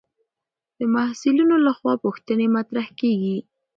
د 0.77 0.79
محصلینو 0.93 1.55
لخوا 1.67 1.93
پوښتنې 2.05 2.47
مطرح 2.57 2.87
کېږي. 2.99 3.37